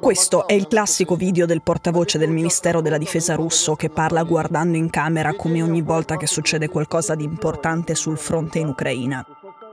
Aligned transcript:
Questo 0.00 0.46
è 0.46 0.52
il 0.54 0.66
classico 0.68 1.16
video 1.16 1.46
del 1.46 1.62
portavoce 1.62 2.18
del 2.18 2.30
Ministero 2.30 2.80
della 2.80 2.98
Difesa 2.98 3.34
russo 3.34 3.76
che 3.76 3.90
parla 3.90 4.22
guardando 4.22 4.76
in 4.76 4.90
camera 4.90 5.34
come 5.34 5.62
ogni 5.62 5.82
volta 5.82 6.16
che 6.16 6.26
succede 6.26 6.68
qualcosa 6.68 7.14
di 7.14 7.24
importante 7.24 7.94
sul 7.94 8.16
fronte 8.16 8.58
in 8.58 8.68
Ucraina. 8.68 9.24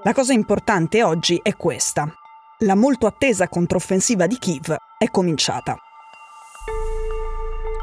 La 0.04 0.14
cosa 0.14 0.34
importante 0.34 1.04
oggi 1.04 1.40
è 1.42 1.56
questa. 1.56 2.14
La 2.60 2.76
molto 2.76 3.08
attesa 3.08 3.48
controffensiva 3.48 4.28
di 4.28 4.38
Kiev 4.38 4.76
è 4.98 5.10
cominciata. 5.10 5.78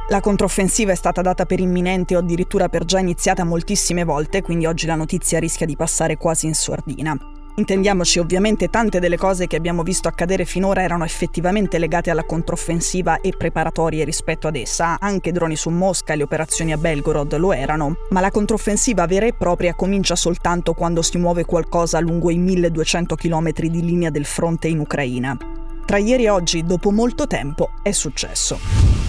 La 0.09 0.20
controffensiva 0.20 0.92
è 0.92 0.97
stata 0.97 1.23
data 1.23 1.47
per 1.47 1.60
imminente 1.60 2.16
o 2.16 2.19
addirittura 2.19 2.69
per 2.69 2.84
già 2.84 2.98
iniziata 2.98 3.45
moltissime 3.45 4.05
volte, 4.05 4.42
quindi 4.42 4.66
oggi 4.66 4.87
la 4.87 4.97
notizia 4.97 5.38
rischia 5.38 5.66
di 5.66 5.77
passare 5.77 6.16
quasi 6.16 6.47
in 6.47 6.55
sordina. 6.55 7.30
Intendiamoci, 7.56 8.18
ovviamente 8.18 8.68
tante 8.68 9.00
delle 9.00 9.16
cose 9.16 9.46
che 9.46 9.56
abbiamo 9.56 9.82
visto 9.82 10.09
accadere 10.09 10.45
finora 10.45 10.82
erano 10.82 11.04
effettivamente 11.04 11.78
legate 11.78 12.10
alla 12.10 12.24
controffensiva 12.24 13.20
e 13.20 13.34
preparatorie 13.36 14.04
rispetto 14.04 14.46
ad 14.46 14.56
essa, 14.56 14.98
anche 14.98 15.32
droni 15.32 15.56
su 15.56 15.68
Mosca 15.68 16.12
e 16.12 16.16
le 16.16 16.23
operazioni 16.23 16.73
a 16.73 16.78
Belgorod 16.78 17.36
lo 17.36 17.52
erano, 17.52 17.96
ma 18.10 18.20
la 18.20 18.30
controffensiva 18.30 19.06
vera 19.06 19.26
e 19.26 19.34
propria 19.34 19.74
comincia 19.74 20.16
soltanto 20.16 20.73
quando 20.73 21.02
si 21.02 21.18
muove 21.18 21.45
qualcosa 21.45 22.00
lungo 22.00 22.30
i 22.30 22.38
1200 22.38 23.14
km 23.16 23.51
di 23.52 23.84
linea 23.84 24.10
del 24.10 24.24
fronte 24.24 24.68
in 24.68 24.78
Ucraina. 24.78 25.37
Tra 25.84 25.98
ieri 25.98 26.24
e 26.24 26.30
oggi, 26.30 26.64
dopo 26.64 26.92
molto 26.92 27.26
tempo, 27.26 27.70
è 27.82 27.90
successo. 27.90 28.99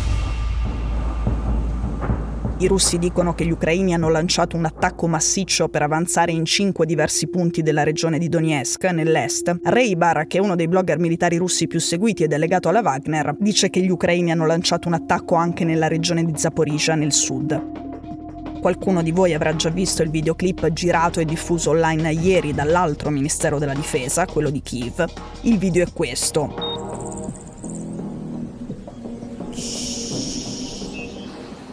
I 2.62 2.68
russi 2.68 3.00
dicono 3.00 3.34
che 3.34 3.44
gli 3.44 3.50
ucraini 3.50 3.96
hanno 3.96 4.10
lanciato 4.10 4.56
un 4.56 4.66
attacco 4.66 5.08
massiccio 5.08 5.68
per 5.68 5.82
avanzare 5.82 6.32
in 6.32 6.46
cinque 6.46 6.86
diversi 6.86 7.28
punti 7.28 7.64
della 7.64 7.82
regione 7.82 8.20
di 8.20 8.30
Donetsk, 8.30 8.84
nell'est. 8.84 9.62
Reibar, 9.64 10.28
che 10.28 10.38
è 10.38 10.42
uno 10.42 10.56
dei 10.56 10.68
blogger 10.68 11.00
militari 11.00 11.38
russi 11.38 11.66
più 11.66 11.80
seguiti 11.80 12.22
e 12.22 12.28
delegato 12.28 12.70
alla 12.70 12.82
Wagner, 12.82 13.36
dice 13.40 13.72
che 13.72 13.82
gli 13.82 13.90
ucraini 13.90 14.30
hanno 14.30 14.46
lanciato 14.46 14.88
un 14.88 14.94
attacco 14.94 15.34
anche 15.34 15.66
nella 15.66 15.88
regione 15.88 16.24
di 16.24 16.34
Zaporizhia, 16.36 16.94
nel 16.94 17.14
sud. 17.14 18.60
Qualcuno 18.62 19.02
di 19.02 19.12
voi 19.12 19.34
avrà 19.34 19.56
già 19.56 19.70
visto 19.70 20.04
il 20.04 20.12
videoclip 20.12 20.72
girato 20.72 21.20
e 21.20 21.26
diffuso 21.26 21.72
online 21.72 22.12
ieri 22.12 22.54
dall'altro 22.54 23.10
Ministero 23.10 23.58
della 23.58 23.74
Difesa, 23.74 24.28
quello 24.28 24.52
di 24.52 24.62
Kiev. 24.62 25.04
Il 25.42 25.58
video 25.58 25.84
è 25.84 25.88
questo. 25.92 26.91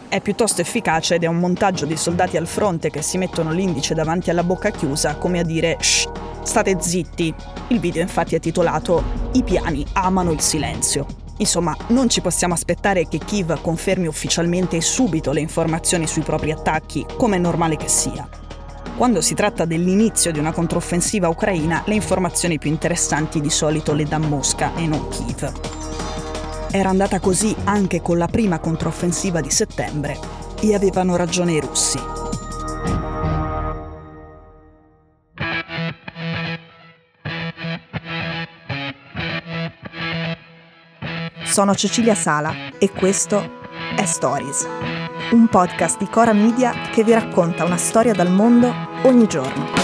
È 0.09 0.21
piuttosto 0.21 0.61
efficace 0.61 1.15
ed 1.15 1.23
è 1.23 1.27
un 1.27 1.37
montaggio 1.37 1.85
di 1.85 1.95
soldati 1.95 2.35
al 2.35 2.47
fronte 2.47 2.89
che 2.89 3.03
si 3.03 3.17
mettono 3.17 3.51
l'indice 3.51 3.93
davanti 3.93 4.31
alla 4.31 4.43
bocca 4.43 4.71
chiusa 4.71 5.15
come 5.15 5.39
a 5.39 5.43
dire 5.43 5.77
shh, 5.79 6.09
state 6.43 6.77
zitti. 6.79 7.33
Il 7.67 7.79
video 7.79 8.01
infatti 8.01 8.35
è 8.35 8.39
titolato 8.39 9.03
I 9.33 9.43
piani 9.43 9.85
amano 9.93 10.31
il 10.31 10.41
silenzio. 10.41 11.05
Insomma, 11.37 11.77
non 11.87 12.09
ci 12.09 12.19
possiamo 12.19 12.53
aspettare 12.53 13.07
che 13.07 13.19
Kiev 13.19 13.61
confermi 13.61 14.07
ufficialmente 14.07 14.81
subito 14.81 15.31
le 15.31 15.39
informazioni 15.39 16.05
sui 16.05 16.23
propri 16.23 16.51
attacchi, 16.51 17.05
come 17.15 17.37
è 17.37 17.39
normale 17.39 17.77
che 17.77 17.87
sia. 17.87 18.27
Quando 18.97 19.21
si 19.21 19.35
tratta 19.35 19.63
dell'inizio 19.63 20.33
di 20.33 20.39
una 20.39 20.51
controffensiva 20.51 21.29
ucraina, 21.29 21.83
le 21.85 21.93
informazioni 21.93 22.57
più 22.57 22.69
interessanti 22.69 23.39
di 23.39 23.49
solito 23.49 23.93
le 23.93 24.03
dà 24.03 24.17
Mosca 24.17 24.75
e 24.75 24.85
non 24.87 25.07
Kiev. 25.07 25.78
Era 26.71 26.89
andata 26.89 27.19
così 27.19 27.55
anche 27.63 27.99
con 28.01 28.19
la 28.19 28.27
prima 28.27 28.59
controffensiva 28.59 29.41
di 29.41 29.49
settembre 29.49 30.17
e 30.61 30.75
avevano 30.75 31.15
ragione 31.15 31.53
i 31.53 31.59
russi. 31.59 31.99
Sono 41.43 41.73
Cecilia 41.73 42.13
Sala 42.13 42.53
e 42.77 42.91
questo 42.91 43.57
è 43.95 44.05
Stories, 44.05 44.67
un 45.31 45.47
podcast 45.49 45.97
di 45.97 46.07
Cora 46.07 46.33
Media 46.33 46.71
che 46.91 47.03
vi 47.03 47.13
racconta 47.13 47.65
una 47.65 47.77
storia 47.77 48.13
dal 48.13 48.29
mondo 48.29 48.71
ogni 49.03 49.27
giorno. 49.27 49.78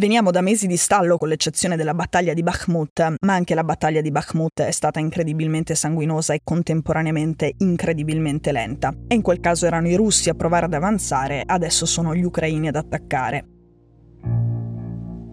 Veniamo 0.00 0.30
da 0.30 0.40
mesi 0.40 0.66
di 0.66 0.78
stallo 0.78 1.18
con 1.18 1.28
l'eccezione 1.28 1.76
della 1.76 1.92
battaglia 1.92 2.32
di 2.32 2.42
Bakhmut, 2.42 3.16
ma 3.20 3.34
anche 3.34 3.54
la 3.54 3.64
battaglia 3.64 4.00
di 4.00 4.10
Bakhmut 4.10 4.62
è 4.62 4.70
stata 4.70 4.98
incredibilmente 4.98 5.74
sanguinosa 5.74 6.32
e 6.32 6.40
contemporaneamente 6.42 7.52
incredibilmente 7.58 8.50
lenta. 8.50 8.94
E 9.06 9.14
in 9.14 9.20
quel 9.20 9.40
caso 9.40 9.66
erano 9.66 9.88
i 9.88 9.96
russi 9.96 10.30
a 10.30 10.34
provare 10.34 10.64
ad 10.64 10.72
avanzare, 10.72 11.42
adesso 11.44 11.84
sono 11.84 12.14
gli 12.14 12.24
ucraini 12.24 12.68
ad 12.68 12.76
attaccare. 12.76 13.44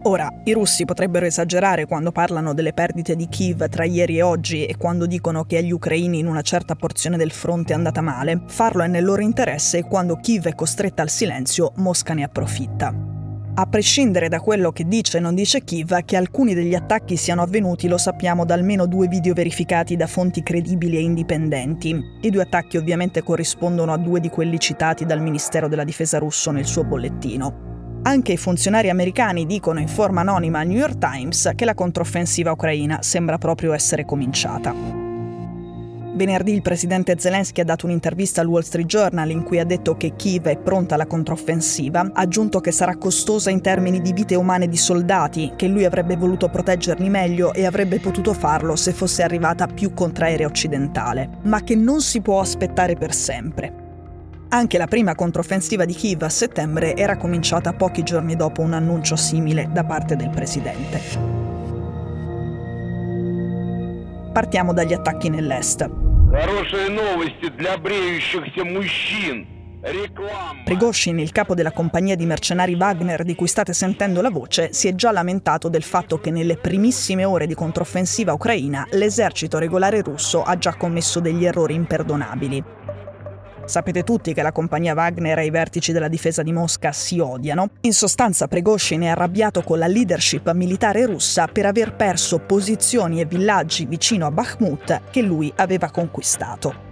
Ora, 0.02 0.28
i 0.44 0.52
russi 0.52 0.84
potrebbero 0.84 1.24
esagerare 1.24 1.86
quando 1.86 2.12
parlano 2.12 2.52
delle 2.52 2.74
perdite 2.74 3.16
di 3.16 3.26
Kiev 3.26 3.66
tra 3.70 3.84
ieri 3.84 4.18
e 4.18 4.22
oggi 4.22 4.66
e 4.66 4.76
quando 4.76 5.06
dicono 5.06 5.44
che 5.44 5.56
agli 5.56 5.72
ucraini 5.72 6.18
in 6.18 6.26
una 6.26 6.42
certa 6.42 6.74
porzione 6.74 7.16
del 7.16 7.32
fronte 7.32 7.72
è 7.72 7.76
andata 7.76 8.02
male. 8.02 8.42
Farlo 8.48 8.82
è 8.82 8.86
nel 8.86 9.06
loro 9.06 9.22
interesse 9.22 9.78
e 9.78 9.84
quando 9.84 10.16
Kiev 10.16 10.44
è 10.44 10.54
costretta 10.54 11.00
al 11.00 11.08
silenzio, 11.08 11.72
Mosca 11.76 12.12
ne 12.12 12.24
approfitta. 12.24 13.07
A 13.58 13.66
prescindere 13.66 14.28
da 14.28 14.38
quello 14.38 14.70
che 14.70 14.86
dice 14.86 15.16
e 15.16 15.20
non 15.20 15.34
dice 15.34 15.64
Kiev, 15.64 16.04
che 16.04 16.16
alcuni 16.16 16.54
degli 16.54 16.76
attacchi 16.76 17.16
siano 17.16 17.42
avvenuti 17.42 17.88
lo 17.88 17.98
sappiamo 17.98 18.44
da 18.44 18.54
almeno 18.54 18.86
due 18.86 19.08
video 19.08 19.34
verificati 19.34 19.96
da 19.96 20.06
fonti 20.06 20.44
credibili 20.44 20.96
e 20.96 21.00
indipendenti. 21.00 22.00
I 22.20 22.30
due 22.30 22.42
attacchi 22.42 22.76
ovviamente 22.76 23.24
corrispondono 23.24 23.92
a 23.92 23.96
due 23.96 24.20
di 24.20 24.28
quelli 24.28 24.60
citati 24.60 25.04
dal 25.04 25.20
Ministero 25.20 25.66
della 25.66 25.82
Difesa 25.82 26.18
russo 26.18 26.52
nel 26.52 26.66
suo 26.66 26.84
bollettino. 26.84 28.00
Anche 28.02 28.30
i 28.30 28.36
funzionari 28.36 28.90
americani 28.90 29.44
dicono 29.44 29.80
in 29.80 29.88
forma 29.88 30.20
anonima 30.20 30.60
al 30.60 30.68
New 30.68 30.78
York 30.78 30.98
Times 30.98 31.50
che 31.56 31.64
la 31.64 31.74
controffensiva 31.74 32.52
ucraina 32.52 33.02
sembra 33.02 33.38
proprio 33.38 33.72
essere 33.72 34.04
cominciata. 34.04 35.07
Venerdì 36.18 36.52
il 36.52 36.62
presidente 36.62 37.14
Zelensky 37.16 37.60
ha 37.60 37.64
dato 37.64 37.86
un'intervista 37.86 38.40
al 38.40 38.48
Wall 38.48 38.62
Street 38.62 38.88
Journal 38.88 39.30
in 39.30 39.44
cui 39.44 39.60
ha 39.60 39.64
detto 39.64 39.96
che 39.96 40.16
Kiev 40.16 40.48
è 40.48 40.58
pronta 40.58 40.96
alla 40.96 41.06
controffensiva, 41.06 42.00
ha 42.00 42.10
aggiunto 42.12 42.58
che 42.58 42.72
sarà 42.72 42.96
costosa 42.96 43.50
in 43.50 43.60
termini 43.60 44.00
di 44.00 44.12
vite 44.12 44.34
umane 44.34 44.66
di 44.66 44.76
soldati, 44.76 45.52
che 45.54 45.68
lui 45.68 45.84
avrebbe 45.84 46.16
voluto 46.16 46.48
proteggerli 46.48 47.08
meglio 47.08 47.52
e 47.52 47.66
avrebbe 47.66 48.00
potuto 48.00 48.32
farlo 48.32 48.74
se 48.74 48.90
fosse 48.90 49.22
arrivata 49.22 49.68
più 49.68 49.94
contraerea 49.94 50.48
occidentale, 50.48 51.38
ma 51.42 51.62
che 51.62 51.76
non 51.76 52.00
si 52.00 52.20
può 52.20 52.40
aspettare 52.40 52.96
per 52.96 53.14
sempre. 53.14 53.72
Anche 54.48 54.76
la 54.76 54.88
prima 54.88 55.14
controffensiva 55.14 55.84
di 55.84 55.94
Kiev 55.94 56.22
a 56.22 56.28
settembre 56.28 56.96
era 56.96 57.16
cominciata 57.16 57.74
pochi 57.74 58.02
giorni 58.02 58.34
dopo 58.34 58.60
un 58.60 58.72
annuncio 58.72 59.14
simile 59.14 59.70
da 59.72 59.84
parte 59.84 60.16
del 60.16 60.30
presidente. 60.30 61.00
Partiamo 64.32 64.72
dagli 64.72 64.94
attacchi 64.94 65.28
nell'est. 65.28 66.06
Хорошие 66.31 66.89
новости 66.89 67.49
для 67.57 67.77
бреющихся 67.77 68.63
мужчин. 68.63 69.47
Prigozhin, 70.63 71.19
il 71.19 71.33
capo 71.33 71.53
della 71.53 71.73
compagnia 71.73 72.15
di 72.15 72.25
mercenari 72.25 72.73
Wagner 72.73 73.23
di 73.23 73.35
cui 73.35 73.47
state 73.47 73.73
sentendo 73.73 74.21
la 74.21 74.29
voce, 74.29 74.71
si 74.71 74.87
è 74.87 74.95
già 74.95 75.11
lamentato 75.11 75.67
del 75.67 75.83
fatto 75.83 76.21
che 76.21 76.31
nelle 76.31 76.55
primissime 76.55 77.25
ore 77.25 77.47
di 77.47 77.53
controffensiva 77.53 78.31
ucraina 78.31 78.87
l'esercito 78.91 79.57
regolare 79.57 80.01
russo 80.01 80.41
ha 80.41 80.57
già 80.57 80.75
commesso 80.75 81.19
degli 81.19 81.43
errori 81.43 81.73
imperdonabili. 81.73 82.63
Sapete 83.68 84.02
tutti 84.02 84.32
che 84.32 84.40
la 84.40 84.50
compagnia 84.50 84.94
Wagner 84.94 85.40
e 85.40 85.44
i 85.44 85.50
vertici 85.50 85.92
della 85.92 86.08
difesa 86.08 86.42
di 86.42 86.52
Mosca 86.52 86.90
si 86.90 87.18
odiano. 87.18 87.68
In 87.82 87.92
sostanza 87.92 88.48
Pregoshin 88.48 89.02
è 89.02 89.08
arrabbiato 89.08 89.60
con 89.60 89.78
la 89.78 89.86
leadership 89.86 90.50
militare 90.52 91.04
russa 91.04 91.46
per 91.48 91.66
aver 91.66 91.92
perso 91.94 92.38
posizioni 92.38 93.20
e 93.20 93.26
villaggi 93.26 93.84
vicino 93.84 94.24
a 94.24 94.30
Bakhmut 94.30 95.02
che 95.10 95.20
lui 95.20 95.52
aveva 95.56 95.90
conquistato. 95.90 96.86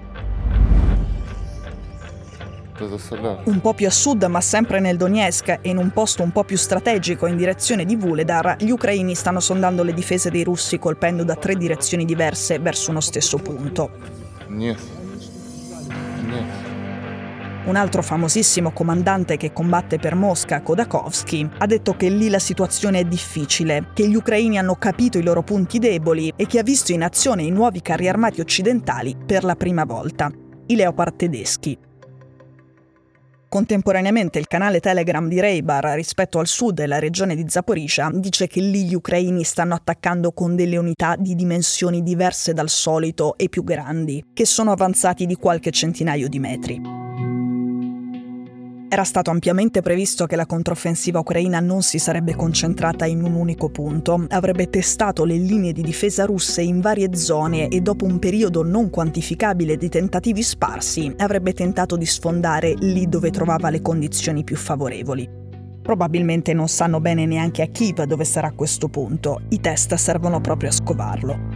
Un 3.45 3.61
po' 3.63 3.73
più 3.73 3.87
a 3.87 3.91
sud, 3.91 4.25
ma 4.25 4.43
sempre 4.43 4.79
nel 4.79 4.99
Donetsk 4.99 5.61
e 5.63 5.71
in 5.71 5.79
un 5.79 5.91
posto 5.93 6.23
un 6.23 6.31
po' 6.31 6.45
più 6.45 6.59
strategico 6.59 7.25
in 7.25 7.39
direzione 7.39 7.87
di 7.87 7.97
Vuledar, 7.97 8.57
gli 8.59 8.69
ucraini 8.69 9.15
stanno 9.15 9.41
sondando 9.41 9.83
le 9.83 9.95
difese 9.95 10.31
dei 10.31 10.45
russi 10.45 10.79
colpendo 10.79 11.25
da 11.25 11.37
tre 11.37 11.57
direzioni 11.57 12.05
diverse 12.05 12.59
verso 12.59 12.91
uno 12.91 13.01
stesso 13.01 13.39
punto. 13.39 13.91
Niente. 14.49 14.96
Un 17.67 17.75
altro 17.75 18.01
famosissimo 18.01 18.71
comandante 18.71 19.37
che 19.37 19.53
combatte 19.53 19.99
per 19.99 20.15
Mosca, 20.15 20.63
Kodakovsky, 20.63 21.49
ha 21.59 21.67
detto 21.67 21.97
che 21.97 22.09
lì 22.09 22.29
la 22.29 22.39
situazione 22.39 23.01
è 23.01 23.05
difficile, 23.05 23.89
che 23.93 24.09
gli 24.09 24.15
ucraini 24.15 24.57
hanno 24.57 24.77
capito 24.77 25.19
i 25.19 25.25
loro 25.25 25.43
punti 25.43 25.81
deboli 25.81 26.33
e 26.37 26.47
che 26.47 26.61
ha 26.61 26.63
visto 26.63 26.93
in 26.93 27.03
azione 27.03 27.43
i 27.43 27.51
nuovi 27.51 27.83
carri 27.83 28.07
armati 28.07 28.41
occidentali 28.41 29.17
per 29.27 29.43
la 29.43 29.57
prima 29.57 29.85
volta, 29.85 30.31
i 30.67 30.77
Leopard 30.77 31.17
tedeschi. 31.17 31.77
Contemporaneamente 33.49 34.39
il 34.39 34.47
canale 34.47 34.79
Telegram 34.79 35.27
di 35.27 35.41
Reibar 35.41 35.87
rispetto 35.97 36.39
al 36.39 36.47
sud 36.47 36.79
e 36.79 36.87
la 36.87 37.01
regione 37.01 37.35
di 37.35 37.47
Zaporizhia 37.49 38.11
dice 38.15 38.47
che 38.47 38.61
lì 38.61 38.85
gli 38.85 38.95
ucraini 38.95 39.43
stanno 39.43 39.75
attaccando 39.75 40.31
con 40.31 40.55
delle 40.55 40.77
unità 40.77 41.17
di 41.19 41.35
dimensioni 41.35 42.05
diverse 42.05 42.53
dal 42.53 42.69
solito 42.69 43.37
e 43.37 43.49
più 43.49 43.65
grandi, 43.65 44.25
che 44.33 44.47
sono 44.47 44.71
avanzati 44.71 45.27
di 45.27 45.35
qualche 45.35 45.73
centinaio 45.73 46.29
di 46.29 46.39
metri. 46.39 46.96
Era 48.97 49.05
stato 49.05 49.29
ampiamente 49.29 49.83
previsto 49.83 50.25
che 50.25 50.37
la 50.37 50.47
controffensiva 50.47 51.19
ucraina 51.19 51.61
non 51.61 51.83
si 51.83 51.99
sarebbe 51.99 52.35
concentrata 52.35 53.05
in 53.05 53.23
un 53.23 53.35
unico 53.35 53.69
punto, 53.69 54.25
avrebbe 54.31 54.71
testato 54.71 55.27
le 55.27 55.37
linee 55.37 55.73
di 55.73 55.83
difesa 55.83 56.25
russe 56.25 56.63
in 56.63 56.81
varie 56.81 57.15
zone 57.15 57.69
e 57.69 57.83
dopo 57.83 58.07
un 58.07 58.19
periodo 58.19 58.63
non 58.63 58.89
quantificabile 58.89 59.77
di 59.77 59.91
tentativi 59.91 60.43
sparsi 60.43 61.13
avrebbe 61.19 61.53
tentato 61.53 61.99
di 61.99 62.07
sfondare 62.07 62.73
lì 62.73 63.07
dove 63.07 63.29
trovava 63.29 63.69
le 63.69 63.83
condizioni 63.83 64.45
più 64.45 64.57
favorevoli. 64.57 65.29
Probabilmente 65.83 66.55
non 66.55 66.69
sanno 66.69 66.99
bene 66.99 67.27
neanche 67.27 67.61
a 67.61 67.67
Kiev 67.67 68.03
dove 68.05 68.25
sarà 68.25 68.53
questo 68.53 68.89
punto, 68.89 69.43
i 69.51 69.61
test 69.61 69.93
servono 69.97 70.41
proprio 70.41 70.71
a 70.71 70.73
scovarlo. 70.73 71.56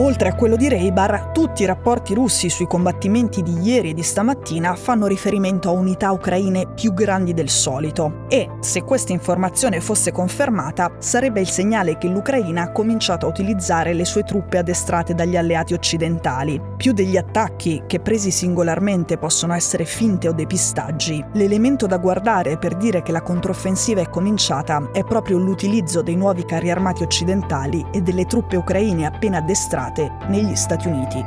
Oltre 0.00 0.28
a 0.28 0.34
quello 0.36 0.54
di 0.54 0.68
Reibar, 0.68 1.32
tutti 1.32 1.62
i 1.62 1.66
rapporti 1.66 2.14
russi 2.14 2.48
sui 2.48 2.68
combattimenti 2.68 3.42
di 3.42 3.58
ieri 3.58 3.90
e 3.90 3.94
di 3.94 4.04
stamattina 4.04 4.76
fanno 4.76 5.08
riferimento 5.08 5.68
a 5.68 5.72
unità 5.72 6.12
ucraine 6.12 6.68
più 6.72 6.94
grandi 6.94 7.34
del 7.34 7.48
solito 7.48 8.26
e, 8.28 8.48
se 8.60 8.82
questa 8.82 9.10
informazione 9.10 9.80
fosse 9.80 10.12
confermata, 10.12 10.92
sarebbe 10.98 11.40
il 11.40 11.48
segnale 11.48 11.98
che 11.98 12.06
l'Ucraina 12.06 12.62
ha 12.62 12.70
cominciato 12.70 13.26
a 13.26 13.28
utilizzare 13.28 13.92
le 13.92 14.04
sue 14.04 14.22
truppe 14.22 14.58
addestrate 14.58 15.14
dagli 15.14 15.36
alleati 15.36 15.74
occidentali. 15.74 16.60
Più 16.76 16.92
degli 16.92 17.16
attacchi, 17.16 17.82
che 17.88 17.98
presi 17.98 18.30
singolarmente 18.30 19.18
possono 19.18 19.52
essere 19.52 19.84
finte 19.84 20.28
o 20.28 20.32
depistaggi, 20.32 21.24
l'elemento 21.32 21.88
da 21.88 21.98
guardare 21.98 22.56
per 22.56 22.76
dire 22.76 23.02
che 23.02 23.10
la 23.10 23.22
controffensiva 23.22 24.00
è 24.00 24.08
cominciata 24.08 24.90
è 24.92 25.02
proprio 25.02 25.38
l'utilizzo 25.38 26.02
dei 26.02 26.14
nuovi 26.14 26.44
carri 26.44 26.70
armati 26.70 27.02
occidentali 27.02 27.84
e 27.90 28.00
delle 28.00 28.26
truppe 28.26 28.54
ucraine 28.54 29.04
appena 29.04 29.38
addestrate 29.38 29.86
realizzate 29.88 30.10
negli 30.28 30.54
Stati 30.54 30.88
Uniti 30.88 31.24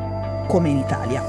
come 0.48 0.70
in 0.70 0.78
Italia. 0.78 1.24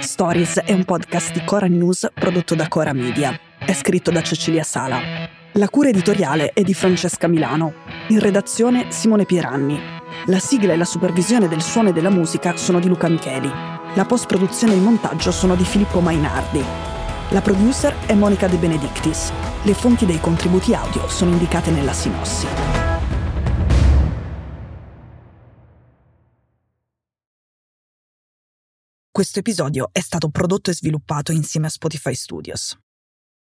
Stories 0.00 0.60
è 0.60 0.72
un 0.72 0.84
podcast 0.84 1.32
di 1.32 1.42
Cora 1.44 1.66
News 1.66 2.10
prodotto 2.14 2.54
da 2.54 2.68
Cora 2.68 2.92
Media. 2.92 3.38
È 3.58 3.72
scritto 3.72 4.10
da 4.10 4.22
Cecilia 4.22 4.62
Sala. 4.62 5.00
La 5.52 5.68
cura 5.68 5.88
editoriale 5.88 6.52
è 6.52 6.62
di 6.62 6.74
Francesca 6.74 7.28
Milano. 7.28 7.72
In 8.08 8.20
redazione 8.20 8.86
Simone 8.90 9.24
Pieranni. 9.24 9.80
La 10.26 10.38
sigla 10.38 10.72
e 10.72 10.76
la 10.76 10.84
supervisione 10.84 11.48
del 11.48 11.62
suono 11.62 11.88
e 11.88 11.92
della 11.92 12.10
musica 12.10 12.56
sono 12.56 12.78
di 12.78 12.88
Luca 12.88 13.08
Micheli. 13.08 13.50
La 13.94 14.04
post-produzione 14.04 14.72
e 14.72 14.76
il 14.76 14.82
montaggio 14.82 15.32
sono 15.32 15.54
di 15.54 15.64
Filippo 15.64 16.00
Mainardi. 16.00 16.91
La 17.32 17.40
producer 17.40 17.94
è 18.04 18.12
Monica 18.12 18.46
De 18.46 18.58
Benedictis. 18.58 19.32
Le 19.62 19.72
fonti 19.72 20.04
dei 20.04 20.20
contributi 20.20 20.74
audio 20.74 21.08
sono 21.08 21.30
indicate 21.30 21.70
nella 21.70 21.94
sinossi. 21.94 22.46
Questo 29.10 29.38
episodio 29.38 29.88
è 29.92 30.00
stato 30.00 30.28
prodotto 30.28 30.68
e 30.68 30.74
sviluppato 30.74 31.32
insieme 31.32 31.68
a 31.68 31.70
Spotify 31.70 32.14
Studios. 32.14 32.76